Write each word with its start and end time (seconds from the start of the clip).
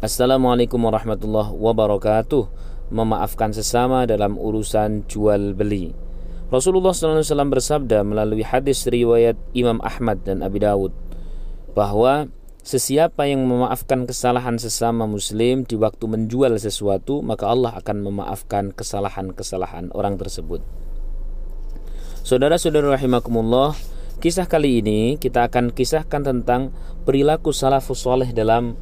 Assalamualaikum 0.00 0.80
warahmatullahi 0.80 1.52
wabarakatuh 1.60 2.48
Memaafkan 2.88 3.52
sesama 3.52 4.08
dalam 4.08 4.40
urusan 4.40 5.04
jual 5.04 5.52
beli 5.52 5.92
Rasulullah 6.48 6.96
SAW 6.96 7.20
bersabda 7.52 8.00
melalui 8.00 8.40
hadis 8.40 8.88
riwayat 8.88 9.36
Imam 9.52 9.76
Ahmad 9.84 10.24
dan 10.24 10.40
Abi 10.40 10.64
Dawud 10.64 10.96
bahwa 11.76 12.32
sesiapa 12.64 13.28
yang 13.28 13.44
memaafkan 13.44 14.08
kesalahan 14.08 14.56
sesama 14.56 15.04
muslim 15.04 15.68
di 15.68 15.76
waktu 15.76 16.08
menjual 16.08 16.56
sesuatu 16.56 17.20
maka 17.20 17.52
Allah 17.52 17.76
akan 17.76 18.00
memaafkan 18.00 18.72
kesalahan-kesalahan 18.72 19.92
orang 19.92 20.16
tersebut. 20.16 20.64
Saudara-saudara 22.24 22.96
rahimakumullah, 22.96 23.76
kisah 24.24 24.48
kali 24.48 24.80
ini 24.80 25.20
kita 25.20 25.44
akan 25.44 25.76
kisahkan 25.76 26.24
tentang 26.24 26.72
perilaku 27.04 27.52
salafus 27.52 28.00
soleh 28.00 28.32
dalam 28.32 28.80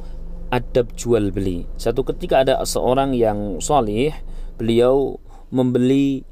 adab 0.49 0.93
jual 0.97 1.29
beli. 1.29 1.65
Satu 1.77 2.05
ketika 2.05 2.41
ada 2.41 2.61
seorang 2.65 3.13
yang 3.13 3.61
soleh, 3.61 4.13
beliau 4.57 5.17
membeli 5.49 6.25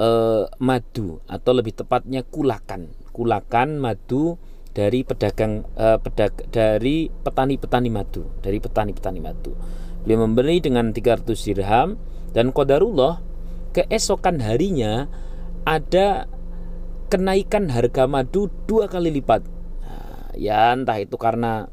uh, 0.00 0.48
madu 0.60 1.20
atau 1.28 1.52
lebih 1.56 1.76
tepatnya 1.76 2.24
kulakan. 2.24 2.92
Kulakan 3.12 3.76
madu 3.80 4.40
dari 4.72 5.04
pedagang 5.04 5.68
uh, 5.76 6.00
pedag 6.00 6.32
dari 6.48 7.12
petani-petani 7.12 7.90
madu 7.92 8.24
dari 8.40 8.56
petani-petani 8.56 9.20
madu. 9.20 9.52
Beliau 10.02 10.24
membeli 10.24 10.64
dengan 10.64 10.90
300 10.90 11.28
dirham 11.28 12.00
dan 12.32 12.50
kodarullah 12.50 13.20
keesokan 13.76 14.40
harinya 14.40 15.06
ada 15.68 16.26
kenaikan 17.12 17.68
harga 17.68 18.08
madu 18.08 18.48
dua 18.64 18.88
kali 18.88 19.12
lipat. 19.12 19.44
Nah, 19.84 20.32
ya 20.34 20.72
entah 20.72 20.96
itu 20.96 21.14
karena 21.20 21.68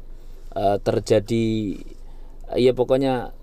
uh, 0.54 0.78
terjadi 0.82 1.78
ya 2.58 2.72
pokoknya 2.74 3.34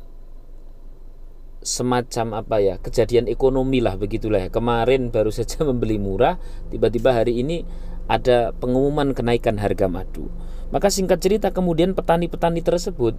semacam 1.67 2.39
apa 2.39 2.63
ya 2.63 2.75
kejadian 2.79 3.27
ekonomi 3.27 3.83
lah 3.83 3.99
begitulah 3.99 4.47
ya. 4.47 4.49
Kemarin 4.51 5.11
baru 5.11 5.31
saja 5.31 5.63
membeli 5.67 5.99
murah 5.99 6.39
tiba-tiba 6.71 7.11
hari 7.11 7.43
ini 7.43 7.67
ada 8.07 8.55
pengumuman 8.55 9.11
kenaikan 9.11 9.59
harga 9.59 9.91
madu. 9.91 10.31
Maka 10.71 10.91
singkat 10.91 11.23
cerita 11.23 11.51
kemudian 11.51 11.95
petani-petani 11.95 12.59
tersebut 12.59 13.15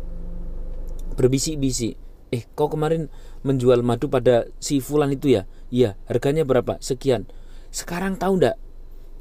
berbisik-bisik 1.16 1.96
eh 2.28 2.44
kau 2.52 2.68
kemarin 2.68 3.08
menjual 3.40 3.80
madu 3.80 4.12
pada 4.12 4.48
si 4.60 4.80
fulan 4.80 5.12
itu 5.12 5.32
ya? 5.32 5.48
Iya 5.72 5.96
harganya 6.08 6.44
berapa? 6.44 6.80
Sekian. 6.80 7.28
Sekarang 7.68 8.16
tahu 8.16 8.40
ndak? 8.40 8.56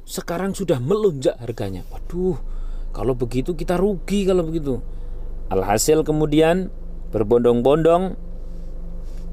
Sekarang 0.08 0.56
sudah 0.56 0.80
melonjak 0.80 1.36
harganya. 1.36 1.84
Waduh 1.92 2.57
kalau 2.98 3.14
begitu 3.14 3.54
kita 3.54 3.78
rugi 3.78 4.26
kalau 4.26 4.42
begitu 4.42 4.82
alhasil 5.48 6.02
kemudian 6.02 6.74
berbondong-bondong 7.14 8.18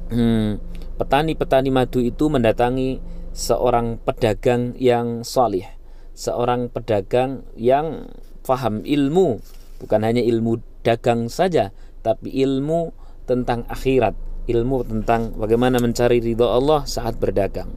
Hmm, 0.06 0.62
petani-petani 1.02 1.74
madu 1.74 1.98
itu 1.98 2.30
mendatangi 2.30 3.02
seorang 3.34 3.98
pedagang 3.98 4.78
yang 4.78 5.26
solih, 5.26 5.66
seorang 6.14 6.70
pedagang 6.70 7.42
yang 7.58 8.14
faham 8.46 8.86
ilmu, 8.86 9.42
bukan 9.82 10.06
hanya 10.06 10.22
ilmu 10.22 10.62
dagang 10.86 11.26
saja, 11.26 11.74
tapi 12.06 12.30
ilmu 12.38 12.94
tentang 13.26 13.66
akhirat, 13.66 14.14
ilmu 14.46 14.86
tentang 14.86 15.34
bagaimana 15.42 15.82
mencari 15.82 16.22
ridho 16.22 16.46
Allah 16.46 16.86
saat 16.86 17.18
berdagang. 17.18 17.74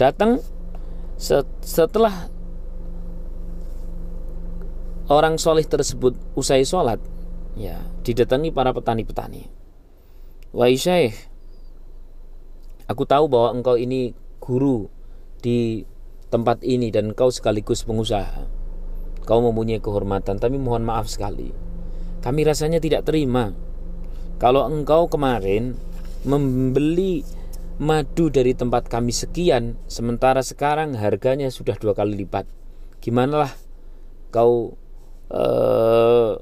Datang 0.00 0.40
setelah 1.60 2.32
orang 5.08 5.36
solih 5.36 5.64
tersebut 5.64 6.14
usai 6.36 6.64
sholat, 6.64 7.00
ya 7.58 7.80
didatangi 8.04 8.52
para 8.52 8.70
petani-petani. 8.72 9.48
Wahai 10.54 10.78
syekh, 10.78 11.34
Aku 12.84 13.08
tahu 13.08 13.32
bahwa 13.32 13.56
engkau 13.56 13.80
ini 13.80 14.12
guru 14.44 14.92
di 15.40 15.88
tempat 16.28 16.60
ini 16.60 16.92
dan 16.92 17.16
engkau 17.16 17.32
sekaligus 17.32 17.80
pengusaha. 17.80 18.44
Kau 19.24 19.40
mempunyai 19.40 19.80
kehormatan, 19.80 20.36
tapi 20.36 20.60
mohon 20.60 20.84
maaf 20.84 21.08
sekali. 21.08 21.48
Kami 22.20 22.40
rasanya 22.44 22.76
tidak 22.76 23.08
terima 23.08 23.56
kalau 24.36 24.68
engkau 24.68 25.08
kemarin 25.08 25.78
membeli 26.28 27.24
madu 27.80 28.28
dari 28.28 28.52
tempat 28.52 28.92
kami 28.92 29.16
sekian, 29.16 29.80
sementara 29.88 30.44
sekarang 30.44 30.92
harganya 30.92 31.48
sudah 31.48 31.80
dua 31.80 31.96
kali 31.96 32.20
lipat. 32.20 32.44
Gimana 33.00 33.48
lah 33.48 33.52
kau 34.28 34.76
uh, 35.32 36.40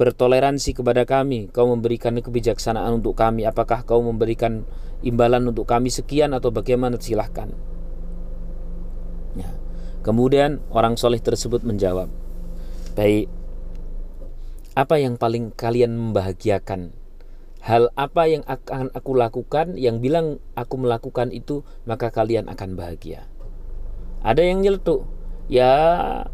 bertoleransi 0.00 0.72
kepada 0.72 1.04
kami, 1.04 1.52
kau 1.52 1.68
memberikan 1.68 2.16
kebijaksanaan 2.16 3.04
untuk 3.04 3.12
kami, 3.12 3.44
apakah 3.44 3.84
kau 3.84 4.00
memberikan 4.00 4.64
imbalan 5.04 5.48
untuk 5.48 5.68
kami 5.68 5.92
sekian 5.92 6.32
atau 6.32 6.48
bagaimana 6.48 6.96
silahkan. 6.96 7.52
Ya. 9.36 9.52
Kemudian 10.00 10.64
orang 10.72 10.96
soleh 10.96 11.20
tersebut 11.20 11.60
menjawab, 11.68 12.08
baik, 12.96 13.28
apa 14.72 14.96
yang 14.96 15.20
paling 15.20 15.52
kalian 15.52 15.92
membahagiakan? 15.92 16.96
Hal 17.60 17.92
apa 17.92 18.24
yang 18.24 18.40
akan 18.48 18.88
aku 18.96 19.12
lakukan 19.12 19.76
yang 19.76 20.00
bilang 20.00 20.40
aku 20.56 20.80
melakukan 20.80 21.28
itu 21.28 21.60
maka 21.84 22.08
kalian 22.08 22.48
akan 22.48 22.72
bahagia. 22.72 23.28
Ada 24.24 24.40
yang 24.48 24.64
nyeletuk, 24.64 25.04
ya 25.52 26.24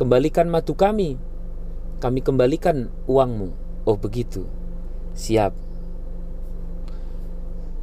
kembalikan 0.00 0.48
madu 0.48 0.72
kami 0.72 1.20
kami 2.00 2.24
kembalikan 2.24 2.88
uangmu. 3.04 3.52
Oh 3.84 4.00
begitu. 4.00 4.48
Siap. 5.12 5.52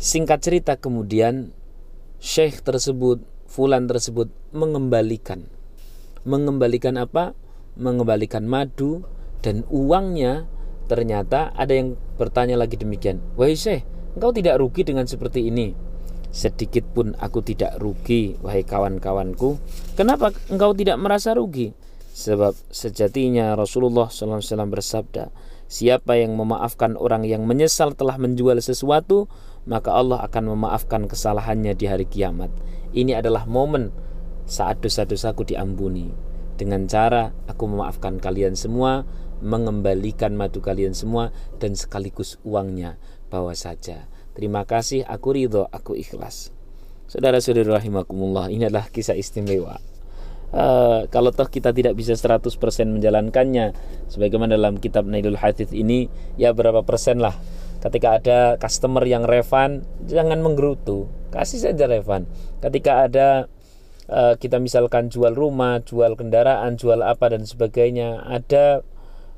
Singkat 0.02 0.40
cerita 0.42 0.74
kemudian 0.74 1.54
Syekh 2.18 2.66
tersebut, 2.66 3.22
Fulan 3.46 3.86
tersebut 3.86 4.34
mengembalikan. 4.52 5.46
Mengembalikan 6.26 6.98
apa? 6.98 7.38
Mengembalikan 7.78 8.50
madu 8.50 9.06
dan 9.46 9.62
uangnya 9.70 10.50
ternyata 10.90 11.54
ada 11.54 11.78
yang 11.78 11.94
bertanya 12.18 12.58
lagi 12.58 12.74
demikian. 12.74 13.22
Wahai 13.38 13.54
Syekh, 13.54 13.86
engkau 14.18 14.34
tidak 14.34 14.58
rugi 14.58 14.82
dengan 14.82 15.06
seperti 15.06 15.46
ini. 15.46 15.78
Sedikit 16.34 16.84
pun 16.90 17.14
aku 17.22 17.46
tidak 17.46 17.78
rugi, 17.78 18.34
wahai 18.42 18.66
kawan-kawanku. 18.66 19.62
Kenapa 19.94 20.34
engkau 20.50 20.74
tidak 20.74 20.98
merasa 20.98 21.38
rugi? 21.38 21.72
Sebab 22.18 22.58
sejatinya 22.74 23.54
Rasulullah 23.54 24.10
SAW 24.10 24.42
bersabda, 24.74 25.30
Siapa 25.70 26.18
yang 26.18 26.34
memaafkan 26.34 26.98
orang 26.98 27.22
yang 27.30 27.46
menyesal 27.46 27.94
telah 27.94 28.18
menjual 28.18 28.58
sesuatu, 28.58 29.30
maka 29.70 29.94
Allah 29.94 30.26
akan 30.26 30.58
memaafkan 30.58 31.06
kesalahannya 31.06 31.78
di 31.78 31.86
hari 31.86 32.10
kiamat. 32.10 32.50
Ini 32.96 33.22
adalah 33.22 33.46
momen 33.46 33.94
saat 34.50 34.82
dosa-dosaku 34.82 35.46
diampuni. 35.46 36.10
Dengan 36.58 36.90
cara 36.90 37.38
aku 37.46 37.70
memaafkan 37.70 38.18
kalian 38.18 38.58
semua, 38.58 39.06
mengembalikan 39.46 40.34
madu 40.34 40.58
kalian 40.58 40.98
semua, 40.98 41.30
dan 41.62 41.78
sekaligus 41.78 42.42
uangnya 42.42 42.98
bawa 43.30 43.54
saja. 43.54 44.10
Terima 44.34 44.66
kasih, 44.66 45.06
aku 45.06 45.38
ridho, 45.38 45.70
aku 45.70 45.94
ikhlas. 45.94 46.50
Saudara-saudara 47.06 47.78
rahimakumullah, 47.78 48.50
ini 48.50 48.66
adalah 48.66 48.90
kisah 48.90 49.14
istimewa 49.14 49.78
uh, 50.54 51.08
kalau 51.10 51.34
toh 51.34 51.48
kita 51.50 51.74
tidak 51.76 51.98
bisa 51.98 52.16
100% 52.16 52.48
menjalankannya 52.88 53.76
sebagaimana 54.08 54.56
dalam 54.56 54.80
kitab 54.80 55.08
Nailul 55.08 55.40
Hadith 55.40 55.74
ini 55.76 56.08
ya 56.40 56.54
berapa 56.56 56.84
persen 56.84 57.20
lah. 57.20 57.36
Ketika 57.78 58.18
ada 58.18 58.40
customer 58.58 59.06
yang 59.06 59.24
revan 59.24 59.86
jangan 60.10 60.42
menggerutu. 60.42 61.08
Kasih 61.30 61.62
saja 61.62 61.86
revan 61.86 62.26
ketika 62.64 63.06
ada 63.06 63.28
uh, 64.10 64.34
kita 64.40 64.58
misalkan 64.58 65.12
jual 65.12 65.36
rumah 65.36 65.84
jual 65.84 66.18
kendaraan 66.18 66.80
jual 66.80 67.04
apa 67.04 67.32
dan 67.32 67.46
sebagainya 67.46 68.26
ada 68.26 68.82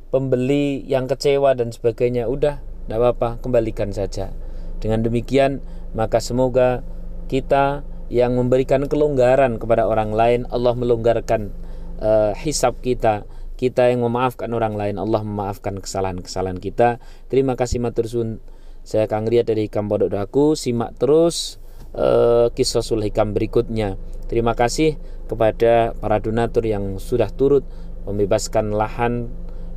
pembeli 0.10 0.82
yang 0.90 1.06
kecewa 1.06 1.54
dan 1.54 1.70
sebagainya 1.70 2.26
udah 2.26 2.62
tidak 2.62 2.98
apa-apa 2.98 3.30
kembalikan 3.44 3.94
saja. 3.94 4.34
Dengan 4.80 5.04
demikian 5.04 5.60
maka 5.94 6.22
semoga 6.24 6.86
kita 7.30 7.86
yang 8.10 8.34
memberikan 8.36 8.90
kelonggaran 8.90 9.62
kepada 9.62 9.86
orang 9.86 10.12
lain 10.12 10.50
Allah 10.50 10.74
melonggarkan 10.74 11.54
uh, 12.02 12.34
hisab 12.34 12.82
kita. 12.82 13.24
Kita 13.60 13.92
yang 13.92 14.02
memaafkan 14.02 14.50
orang 14.56 14.74
lain 14.74 14.96
Allah 14.98 15.22
memaafkan 15.22 15.78
kesalahan-kesalahan 15.78 16.58
kita. 16.58 16.98
Terima 17.30 17.54
kasih 17.54 17.84
matur 17.84 18.08
sun 18.10 18.42
saya 18.82 19.06
Kang 19.06 19.30
Riyad 19.30 19.46
dari 19.52 19.70
Kampodok 19.70 20.10
Daku. 20.16 20.58
Simak 20.58 20.98
terus 20.98 21.62
uh, 21.94 22.50
kisah 22.56 22.82
sulhikam 22.82 23.36
berikutnya. 23.38 24.00
Terima 24.26 24.58
kasih 24.58 24.98
kepada 25.30 25.94
para 25.94 26.18
donatur 26.18 26.66
yang 26.66 26.98
sudah 26.98 27.30
turut 27.30 27.68
membebaskan 28.10 28.74
lahan 28.74 29.30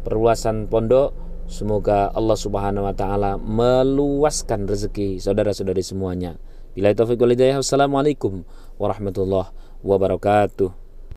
perluasan 0.07 0.71
pondok. 0.71 1.13
Semoga 1.51 2.09
Allah 2.15 2.39
Subhanahu 2.39 2.87
wa 2.87 2.95
taala 2.97 3.37
meluaskan 3.37 4.65
rezeki 4.65 5.21
saudara-saudari 5.21 5.85
semuanya 5.85 6.39
Bila 6.73 6.93
taufiq 6.97 7.21
wal 7.21 7.33
hidayah. 7.37 7.61
Wassalamualaikum 7.61 8.45
warahmatullahi 8.81 9.53
wabarakatuh. 9.85 10.82